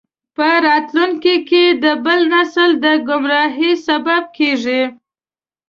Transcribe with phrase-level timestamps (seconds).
[0.35, 4.83] په راتلونکي کې د بل نسل د ګمراهۍ سبب کیږي.